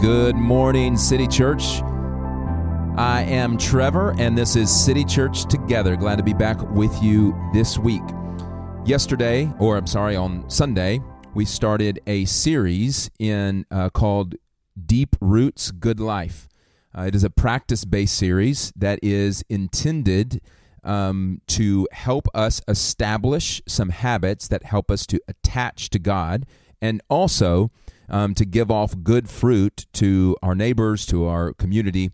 [0.00, 1.80] Good morning, City Church.
[2.98, 5.96] I am Trevor, and this is City Church Together.
[5.96, 8.02] Glad to be back with you this week.
[8.84, 11.00] Yesterday, or I'm sorry, on Sunday,
[11.32, 14.34] we started a series in uh, called
[14.84, 16.46] Deep Roots Good Life.
[16.96, 20.42] Uh, it is a practice based series that is intended
[20.84, 26.44] um, to help us establish some habits that help us to attach to God
[26.82, 27.70] and also
[28.08, 32.10] um, to give off good fruit to our neighbors, to our community,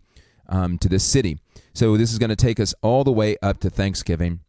[0.49, 1.39] um, to this city.
[1.73, 4.41] So, this is going to take us all the way up to Thanksgiving.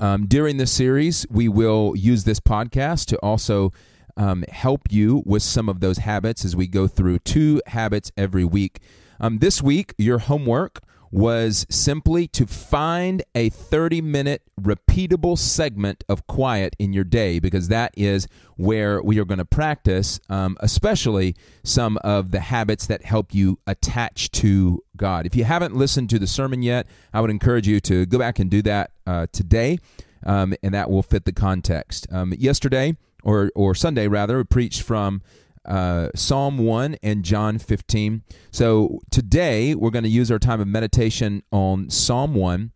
[0.00, 3.72] Um, during this series, we will use this podcast to also
[4.16, 8.44] um, help you with some of those habits as we go through two habits every
[8.44, 8.80] week.
[9.20, 16.26] Um, this week, your homework was simply to find a 30 minute repeatable segment of
[16.26, 18.26] quiet in your day because that is
[18.56, 23.58] where we are going to practice, um, especially some of the habits that help you
[23.66, 25.26] attach to God.
[25.26, 28.38] If you haven't listened to the sermon yet, I would encourage you to go back
[28.38, 29.78] and do that uh, today,
[30.26, 32.06] um, and that will fit the context.
[32.10, 35.22] Um, yesterday, or, or Sunday rather, we preached from
[35.68, 38.22] uh, Psalm 1 and John 15.
[38.50, 42.72] So today we're going to use our time of meditation on Psalm 1.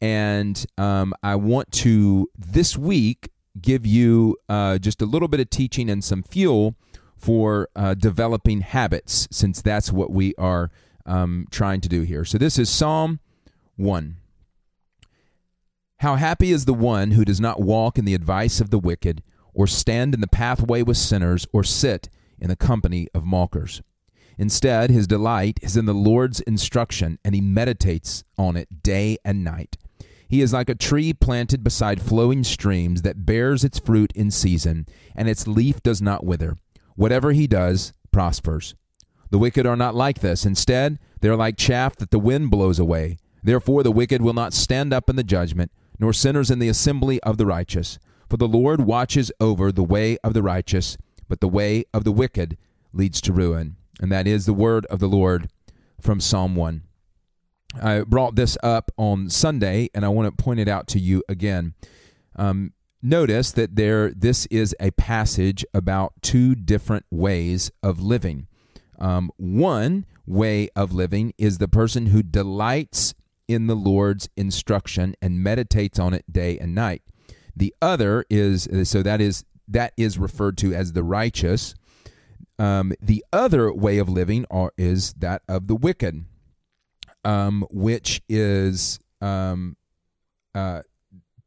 [0.00, 5.48] And um, I want to this week give you uh, just a little bit of
[5.48, 6.74] teaching and some fuel
[7.16, 10.70] for uh, developing habits, since that's what we are
[11.06, 12.24] um, trying to do here.
[12.24, 13.20] So this is Psalm
[13.76, 14.16] 1.
[15.98, 19.22] How happy is the one who does not walk in the advice of the wicked,
[19.54, 22.08] or stand in the pathway with sinners, or sit
[22.42, 23.80] in the company of mockers.
[24.36, 29.44] Instead, his delight is in the Lord's instruction, and he meditates on it day and
[29.44, 29.76] night.
[30.28, 34.86] He is like a tree planted beside flowing streams that bears its fruit in season,
[35.14, 36.56] and its leaf does not wither.
[36.96, 38.74] Whatever he does prospers.
[39.30, 40.44] The wicked are not like this.
[40.44, 43.18] Instead, they are like chaff that the wind blows away.
[43.42, 47.20] Therefore, the wicked will not stand up in the judgment, nor sinners in the assembly
[47.22, 47.98] of the righteous.
[48.28, 50.96] For the Lord watches over the way of the righteous
[51.28, 52.56] but the way of the wicked
[52.92, 53.76] leads to ruin.
[54.00, 55.48] And that is the word of the Lord
[56.00, 56.82] from Psalm 1.
[57.80, 61.22] I brought this up on Sunday, and I want to point it out to you
[61.28, 61.74] again.
[62.36, 62.72] Um,
[63.02, 68.46] notice that there, this is a passage about two different ways of living.
[68.98, 73.14] Um, one way of living is the person who delights
[73.48, 77.02] in the Lord's instruction and meditates on it day and night.
[77.54, 81.74] The other is so that is that is referred to as the righteous.
[82.58, 86.24] Um, the other way of living are, is that of the wicked,
[87.24, 89.76] um, which is um,
[90.54, 90.82] uh,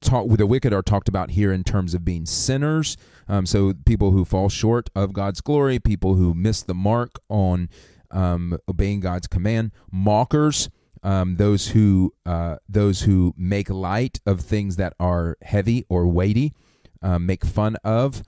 [0.02, 2.98] talk, the wicked are talked about here in terms of being sinners.
[3.28, 7.70] Um, so people who fall short of God's glory, people who miss the mark on
[8.12, 10.70] um, obeying God's command, mockers.
[11.04, 16.52] Um, those who uh, those who make light of things that are heavy or weighty,
[17.06, 18.24] uh, make fun of,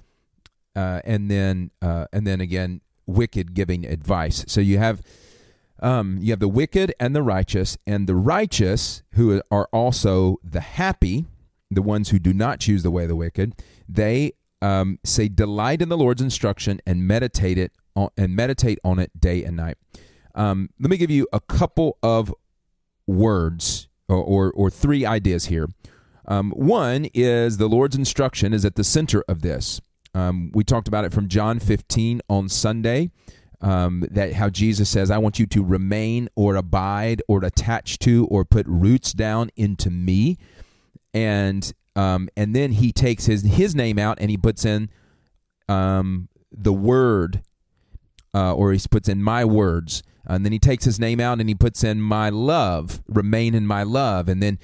[0.76, 4.46] uh, and then uh, and then again, wicked giving advice.
[4.48, 5.02] So you have
[5.80, 10.62] um, you have the wicked and the righteous, and the righteous who are also the
[10.62, 11.26] happy,
[11.72, 13.56] the ones who do not choose the way of the wicked.
[13.90, 19.00] They um, say, "Delight in the Lord's instruction and meditate it on, and meditate on
[19.00, 19.78] it day and night."
[20.36, 22.32] Um, let me give you a couple of
[23.08, 25.68] words or, or, or three ideas here.
[26.28, 29.82] Um, one is the Lord's instruction is at the center of this.
[30.14, 33.12] Um, we talked about it from John 15 on Sunday.
[33.60, 38.28] Um, that how Jesus says, I want you to remain or abide or attach to
[38.28, 40.38] or put roots down into me.
[41.12, 44.92] And um, and then he takes his his name out and he puts in
[45.68, 47.42] um, the word,
[48.36, 50.04] uh, or he puts in my words.
[50.28, 53.66] And then he takes his name out and he puts in my love, remain in
[53.66, 54.28] my love.
[54.30, 54.60] And then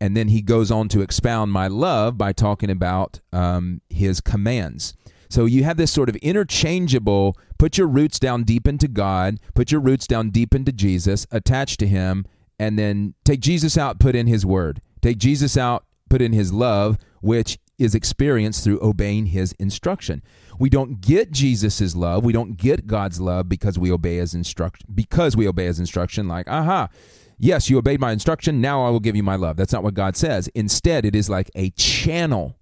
[0.00, 4.94] and then he goes on to expound my love by talking about um, his commands.
[5.28, 9.72] So you have this sort of interchangeable put your roots down deep into God, put
[9.72, 12.24] your roots down deep into Jesus, attach to him,
[12.58, 14.80] and then take Jesus out, put in his word.
[15.02, 20.22] Take Jesus out, put in his love, which is experienced through obeying his instruction.
[20.58, 24.88] We don't get Jesus' love, we don't get God's love because we obey his instruction
[24.92, 26.88] because we obey his instruction like, aha,
[27.38, 28.60] yes, you obeyed my instruction.
[28.60, 29.56] Now I will give you my love.
[29.56, 30.48] That's not what God says.
[30.48, 32.56] Instead, it is like a channel.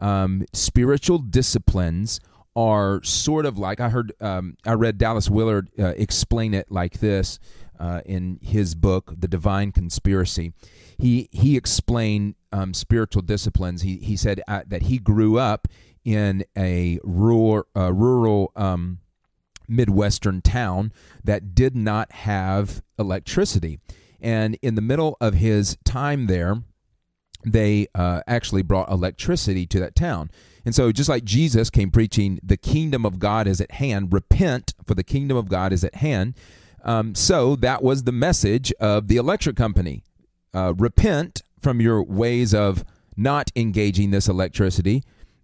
[0.00, 2.20] Um, spiritual disciplines
[2.54, 4.12] are sort of like I heard.
[4.20, 7.38] Um, I read Dallas Willard uh, explain it like this
[7.78, 10.52] uh, in his book, The Divine Conspiracy.
[10.98, 13.82] He he explained um, spiritual disciplines.
[13.82, 15.68] He he said uh, that he grew up
[16.04, 18.98] in a rural rural um,
[19.68, 20.92] midwestern town
[21.22, 23.78] that did not have electricity.
[24.20, 26.62] And in the middle of his time there,
[27.44, 30.30] they uh, actually brought electricity to that town.
[30.64, 34.74] And so, just like Jesus came preaching, the kingdom of God is at hand, repent,
[34.84, 36.34] for the kingdom of God is at hand.
[36.84, 40.02] Um, so, that was the message of the electric company
[40.52, 42.84] uh, repent from your ways of
[43.16, 45.02] not engaging this electricity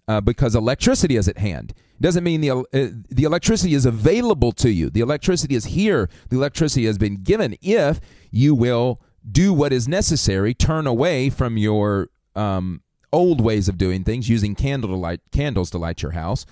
[0.09, 1.73] uh, because electricity is at hand.
[1.99, 4.91] It doesn't mean the, uh, the electricity is available to you.
[4.91, 6.09] The electricity is here.
[6.29, 11.57] The electricity has been given if you will do what is necessary, turn away from
[11.57, 16.13] your um, old ways of doing things, using candle to light, candles to light your
[16.13, 16.45] house,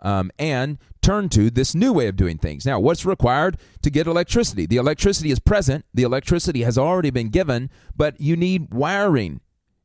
[0.00, 2.64] um, and turn to this new way of doing things.
[2.64, 4.64] Now, what's required to get electricity?
[4.64, 9.40] The electricity is present, the electricity has already been given, but you need wiring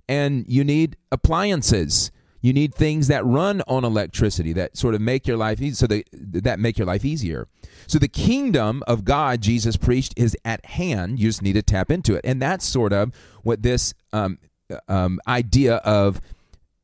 [0.08, 2.12] and you need appliances.
[2.42, 5.88] You need things that run on electricity that sort of make your life easy, so
[5.88, 7.48] that, that make your life easier.
[7.88, 11.20] So the kingdom of God Jesus preached is at hand.
[11.20, 13.14] You just need to tap into it, and that's sort of
[13.44, 14.40] what this um,
[14.88, 16.22] um, idea of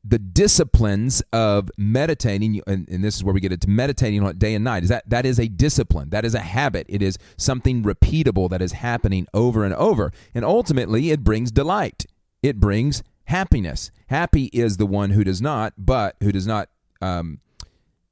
[0.08, 4.54] the disciplines of meditating and, and, this is where we get into meditating on day
[4.54, 6.10] and night is that that is a discipline.
[6.10, 6.86] That is a habit.
[6.88, 10.12] It is something repeatable that is happening over and over.
[10.32, 12.06] And ultimately it brings delight.
[12.40, 13.90] It brings happiness.
[14.08, 16.68] Happy is the one who does not but who does not
[17.00, 17.40] um,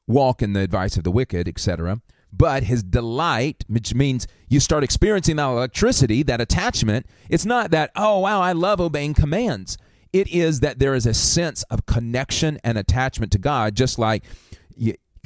[0.06, 2.00] walk in the advice of the wicked etc
[2.36, 7.92] but his delight, which means you start experiencing that electricity, that attachment, it's not that,
[7.94, 9.78] oh, wow, I love obeying commands.
[10.12, 14.24] It is that there is a sense of connection and attachment to God, just like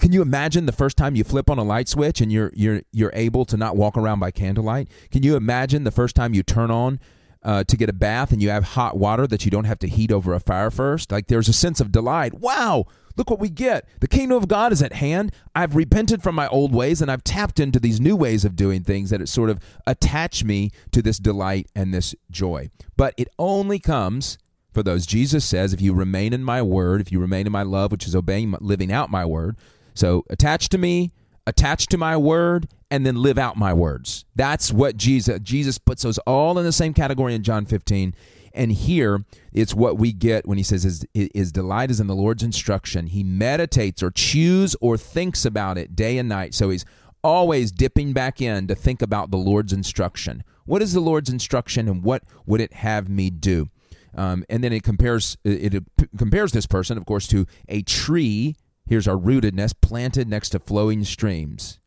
[0.00, 2.82] can you imagine the first time you flip on a light switch and you're you're
[2.92, 4.88] you're able to not walk around by candlelight?
[5.10, 7.00] Can you imagine the first time you turn on
[7.42, 9.88] uh, to get a bath and you have hot water that you don't have to
[9.88, 11.12] heat over a fire first?
[11.12, 12.34] Like there's a sense of delight.
[12.34, 12.86] Wow,
[13.16, 13.86] look what we get.
[14.00, 15.32] The kingdom of God is at hand.
[15.54, 18.82] I've repented from my old ways and I've tapped into these new ways of doing
[18.82, 22.70] things that it sort of attach me to this delight and this joy.
[22.96, 24.38] But it only comes
[24.72, 25.06] for those.
[25.06, 28.06] Jesus says, if you remain in my word, if you remain in my love, which
[28.06, 29.56] is obeying, living out my word.
[29.94, 31.10] So attached to me,
[31.46, 34.24] attached to my word, and then live out my words.
[34.34, 38.14] That's what Jesus, Jesus puts those all in the same category in John 15.
[38.54, 42.16] And here, it's what we get when he says his, his delight is in the
[42.16, 43.08] Lord's instruction.
[43.08, 46.54] He meditates or chews or thinks about it day and night.
[46.54, 46.84] So he's
[47.22, 50.44] always dipping back in to think about the Lord's instruction.
[50.64, 53.68] What is the Lord's instruction and what would it have me do?
[54.14, 55.84] Um, and then it compares it, it
[56.16, 58.56] compares this person, of course, to a tree.
[58.86, 61.77] Here's our rootedness planted next to flowing streams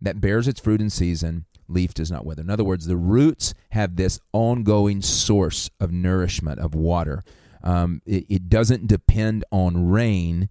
[0.00, 1.44] that bears its fruit in season.
[1.68, 2.42] Leaf does not wither.
[2.42, 7.22] In other words, the roots have this ongoing source of nourishment of water.
[7.62, 10.48] Um, it, it, doesn't depend on rain.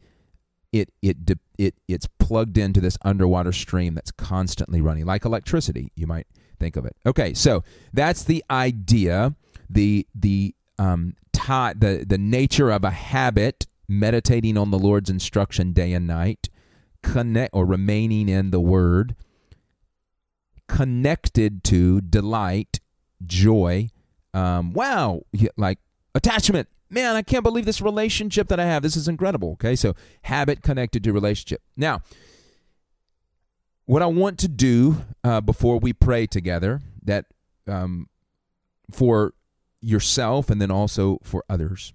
[0.71, 1.17] It it
[1.57, 5.91] it it's plugged into this underwater stream that's constantly running, like electricity.
[5.95, 6.27] You might
[6.59, 6.95] think of it.
[7.05, 9.35] Okay, so that's the idea.
[9.69, 15.71] The the um, taught the, the nature of a habit, meditating on the Lord's instruction
[15.71, 16.50] day and night,
[17.01, 19.15] connect or remaining in the Word,
[20.67, 22.79] connected to delight,
[23.25, 23.89] joy.
[24.33, 25.21] Um, wow,
[25.55, 25.79] like
[26.13, 26.69] attachment.
[26.89, 28.81] Man, I can't believe this relationship that I have.
[28.81, 29.51] This is incredible.
[29.53, 29.93] Okay, so
[30.23, 31.61] habit connected to relationship.
[31.75, 32.01] Now,
[33.86, 37.25] what I want to do uh, before we pray together, that
[37.67, 38.07] um,
[38.91, 39.33] for
[39.81, 41.93] yourself and then also for others.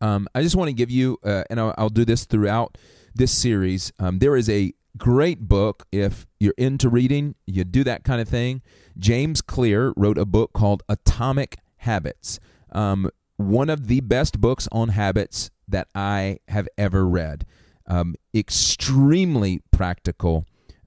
[0.00, 2.78] Um, I just want to give you, uh, and I'll, I'll, do this throughout
[3.14, 3.92] this series.
[3.98, 8.28] Um, there is a great book if you're into reading, you do that kind of
[8.28, 8.62] thing.
[8.98, 12.40] James Clear wrote a book called Atomic Habits.
[12.72, 17.46] Um, one of the best books on habits that I have ever read.
[17.86, 20.46] Um, extremely practical.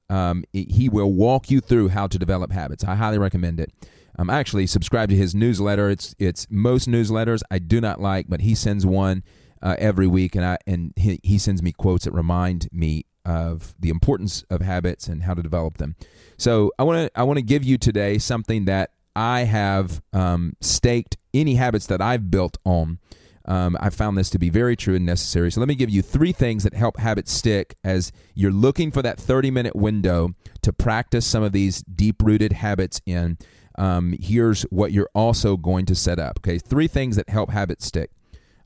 [0.10, 2.84] Um, he will walk you through how to develop habits.
[2.84, 3.72] I highly recommend it.
[4.16, 5.90] I'm actually subscribed to his newsletter.
[5.90, 9.24] It's it's most newsletters I do not like, but he sends one
[9.62, 13.74] uh, every week, and I and he, he sends me quotes that remind me of
[13.80, 15.96] the importance of habits and how to develop them.
[16.38, 20.56] So I want to I want to give you today something that I have um,
[20.62, 23.00] staked any habits that I've built on.
[23.46, 25.52] Um, I found this to be very true and necessary.
[25.52, 29.02] So let me give you three things that help habits stick as you're looking for
[29.02, 33.38] that 30 minute window to practice some of these deep rooted habits in
[33.78, 36.40] um, here's what you're also going to set up.
[36.40, 38.12] Okay, three things that help habits stick.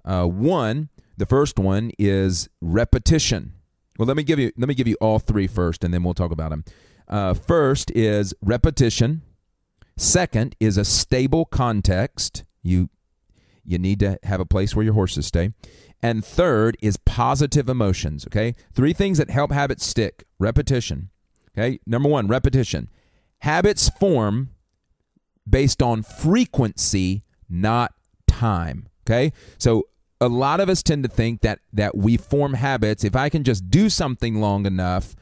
[0.04, 3.54] Uh, one, the first one is repetition.
[3.98, 6.14] Well, let me give you let me give you all three first, and then we'll
[6.14, 6.64] talk about them.
[7.08, 9.22] Uh, first is repetition.
[9.98, 12.44] Second is a stable context.
[12.62, 12.90] You
[13.66, 15.52] you need to have a place where your horses stay.
[16.02, 18.26] And third is positive emotions.
[18.28, 21.10] Okay, three things that help habits stick: repetition,
[21.58, 22.90] Okay, number one, repetition.
[23.40, 24.52] Habits form
[25.50, 27.94] based on frequency, not
[28.28, 28.88] time.
[29.06, 29.88] Okay, so
[30.20, 33.04] a lot of us tend to think that that we form habits.
[33.04, 35.16] If I can just do something long enough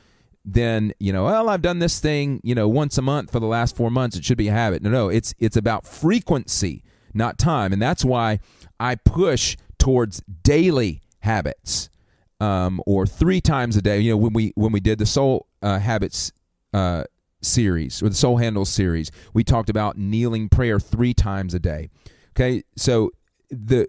[0.45, 3.47] then you know well i've done this thing you know once a month for the
[3.47, 4.15] last four months.
[4.15, 4.83] It should be a habit.
[4.83, 6.83] No no it's it's about frequency
[7.13, 7.73] not time.
[7.73, 8.39] And that's why
[8.79, 11.89] i push towards daily habits
[12.39, 13.99] um, or three times a day.
[13.99, 16.31] You know when we when we did the soul uh, habits
[16.73, 17.05] uh,
[17.41, 21.89] series or the soul handles series we talked about kneeling prayer three times a day.
[22.35, 22.63] Okay?
[22.75, 23.11] So
[23.49, 23.87] the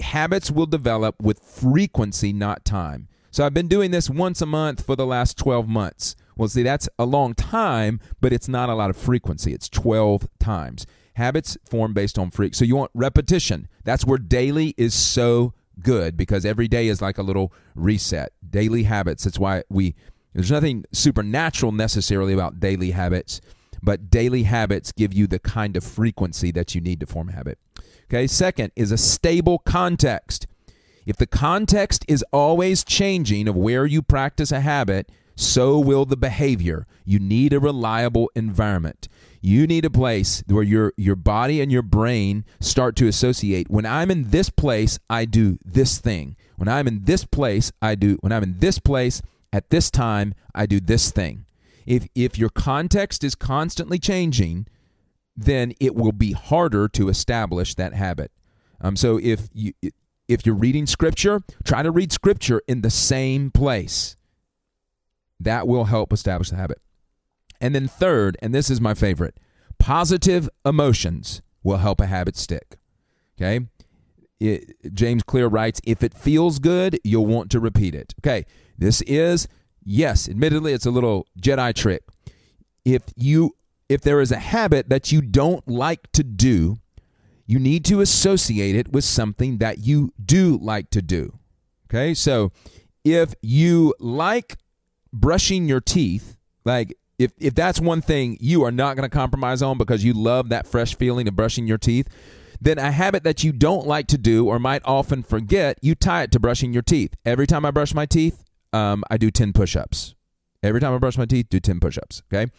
[0.00, 4.84] habits will develop with frequency not time so I've been doing this once a month
[4.84, 6.16] for the last 12 months.
[6.36, 9.52] Well, see, that's a long time, but it's not a lot of frequency.
[9.52, 10.86] It's 12 times.
[11.14, 12.54] Habits form based on freak.
[12.54, 13.68] So you want repetition.
[13.84, 18.32] That's where daily is so good because every day is like a little reset.
[18.48, 19.24] Daily habits.
[19.24, 19.94] That's why we,
[20.34, 23.40] there's nothing supernatural necessarily about daily habits,
[23.80, 27.58] but daily habits give you the kind of frequency that you need to form habit.
[28.12, 30.48] Okay, second is a stable context.
[31.06, 36.16] If the context is always changing of where you practice a habit, so will the
[36.16, 36.88] behavior.
[37.04, 39.08] You need a reliable environment.
[39.40, 43.70] You need a place where your your body and your brain start to associate.
[43.70, 46.34] When I'm in this place, I do this thing.
[46.56, 50.34] When I'm in this place, I do when I'm in this place at this time,
[50.52, 51.44] I do this thing.
[51.86, 54.66] If if your context is constantly changing,
[55.40, 58.30] then it will be harder to establish that habit.
[58.80, 59.72] Um, so if you
[60.28, 64.16] if you're reading scripture, try to read scripture in the same place.
[65.40, 66.80] That will help establish the habit.
[67.60, 69.40] And then, third, and this is my favorite,
[69.78, 72.76] positive emotions will help a habit stick.
[73.36, 73.66] Okay?
[74.38, 78.14] It, James Clear writes, if it feels good, you'll want to repeat it.
[78.20, 78.46] Okay,
[78.78, 79.48] this is,
[79.84, 82.04] yes, admittedly, it's a little Jedi trick.
[82.84, 83.56] If you
[83.90, 86.76] if there is a habit that you don't like to do,
[87.44, 91.36] you need to associate it with something that you do like to do.
[91.86, 92.52] Okay, so
[93.04, 94.56] if you like
[95.12, 99.60] brushing your teeth, like if, if that's one thing you are not going to compromise
[99.60, 102.08] on because you love that fresh feeling of brushing your teeth,
[102.60, 106.22] then a habit that you don't like to do or might often forget, you tie
[106.22, 107.16] it to brushing your teeth.
[107.24, 110.14] Every time I brush my teeth, um, I do 10 push ups.
[110.62, 112.22] Every time I brush my teeth, do 10 push ups.
[112.32, 112.52] Okay.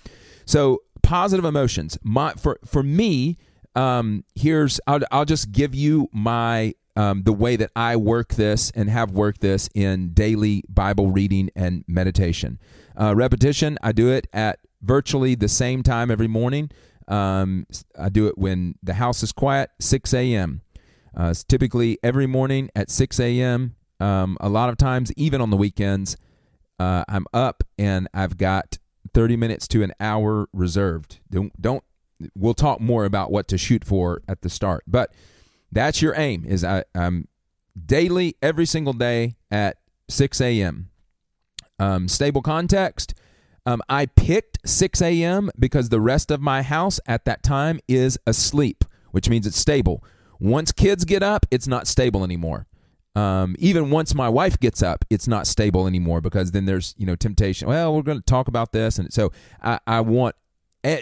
[0.45, 1.97] So positive emotions.
[2.03, 3.37] My, for, for me,
[3.75, 8.71] um, here's I'll, I'll just give you my um, the way that I work this
[8.75, 12.59] and have worked this in daily Bible reading and meditation.
[12.97, 16.71] Uh, repetition, I do it at virtually the same time every morning.
[17.09, 17.67] Um,
[17.99, 20.61] I do it when the house is quiet, 6 a.m.
[21.13, 23.75] Uh, typically every morning at 6 a.m.
[23.99, 26.15] Um, a lot of times, even on the weekends,
[26.79, 28.77] uh, I'm up and I've got
[29.13, 31.19] 30 minutes to an hour reserved.
[31.29, 31.83] Don't don't
[32.35, 34.83] we'll talk more about what to shoot for at the start.
[34.87, 35.13] But
[35.71, 37.27] that's your aim is I, am
[37.85, 39.77] daily, every single day at
[40.09, 40.89] 6 a.m.
[41.79, 43.13] Um, stable context.
[43.65, 45.49] Um, I picked 6 a.m.
[45.57, 50.03] because the rest of my house at that time is asleep, which means it's stable.
[50.39, 52.67] Once kids get up, it's not stable anymore.
[53.15, 57.05] Um, even once my wife gets up, it's not stable anymore because then there's you
[57.05, 57.67] know temptation.
[57.67, 60.35] Well, we're going to talk about this, and so I, I want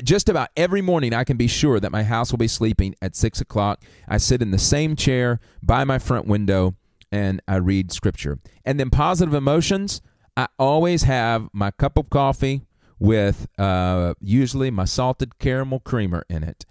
[0.03, 3.15] just about every morning I can be sure that my house will be sleeping at
[3.15, 3.83] six o'clock.
[4.07, 6.75] I sit in the same chair by my front window
[7.11, 8.39] and I read scripture.
[8.65, 10.01] And then positive emotions,
[10.35, 12.61] I always have my cup of coffee
[12.99, 16.65] with uh, usually my salted caramel creamer in it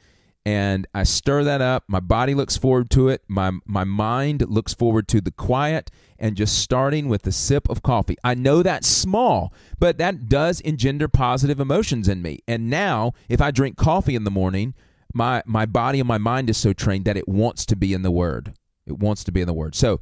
[0.49, 1.85] and I stir that up.
[1.89, 3.23] My body looks forward to it.
[3.29, 7.83] My my mind looks forward to the quiet and just starting with a sip of
[7.83, 8.17] coffee.
[8.25, 12.39] I know that's small, but that does engender positive emotions in me.
[12.49, 14.73] And now, if I drink coffee in the morning,
[15.13, 18.01] my my body and my mind is so trained that it wants to be in
[18.01, 18.55] the word.
[18.87, 19.75] It wants to be in the word.
[19.75, 20.01] So,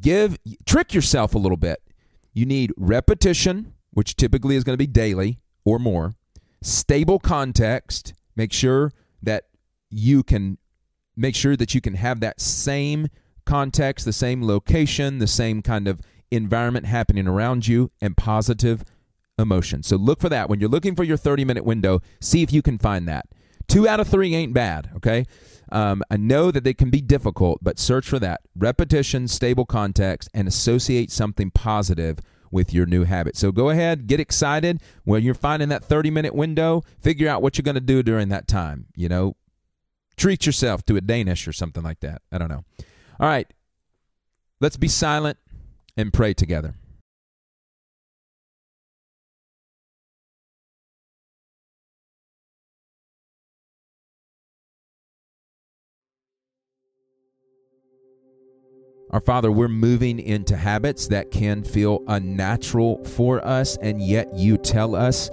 [0.00, 1.80] give trick yourself a little bit.
[2.34, 6.16] You need repetition, which typically is going to be daily or more.
[6.62, 8.12] Stable context.
[8.34, 8.92] Make sure
[9.22, 9.44] that
[9.90, 10.58] you can
[11.16, 13.08] make sure that you can have that same
[13.44, 18.84] context, the same location, the same kind of environment happening around you, and positive
[19.38, 19.82] emotion.
[19.82, 20.48] So look for that.
[20.48, 23.26] When you're looking for your 30 minute window, see if you can find that.
[23.66, 25.24] Two out of three ain't bad, okay?
[25.70, 30.28] Um, I know that they can be difficult, but search for that repetition, stable context,
[30.32, 32.18] and associate something positive
[32.50, 33.36] with your new habit.
[33.36, 36.82] So go ahead, get excited when you're finding that 30 minute window.
[37.00, 38.86] Figure out what you're going to do during that time.
[38.96, 39.36] You know,
[40.18, 42.22] Treat yourself to a Danish or something like that.
[42.32, 42.64] I don't know.
[43.20, 43.46] All right.
[44.60, 45.38] Let's be silent
[45.96, 46.74] and pray together.
[59.10, 64.58] Our Father, we're moving into habits that can feel unnatural for us, and yet you
[64.58, 65.30] tell us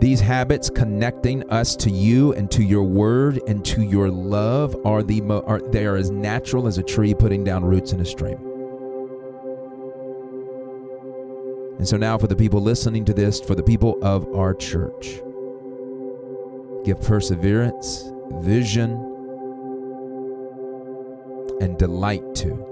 [0.00, 5.02] these habits connecting us to you and to your word and to your love are
[5.02, 8.04] the mo- are they are as natural as a tree putting down roots in a
[8.04, 8.38] stream.
[11.78, 15.20] And so now for the people listening to this, for the people of our church,
[16.84, 18.10] give perseverance,
[18.40, 18.92] vision,
[21.60, 22.70] and delight to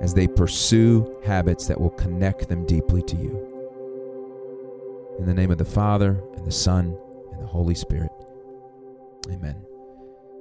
[0.00, 3.55] as they pursue habits that will connect them deeply to you.
[5.18, 6.96] In the name of the Father, and the Son,
[7.32, 8.10] and the Holy Spirit.
[9.30, 9.64] Amen.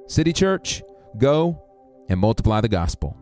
[0.08, 0.84] City Church,
[1.18, 1.62] go
[2.10, 3.18] and multiply the gospel.